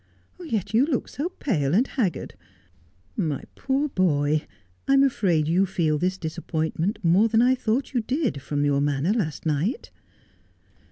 [0.43, 2.33] 'Yet you look so pale and haggard.
[3.15, 4.47] My poor boy,
[4.87, 9.13] I'm afraid you feel this disappointment more than I thought you did from your manner
[9.13, 9.91] last night.'